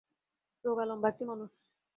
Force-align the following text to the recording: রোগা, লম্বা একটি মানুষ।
রোগা, 0.65 0.83
লম্বা 0.85 1.07
একটি 1.09 1.23
মানুষ। 1.25 1.51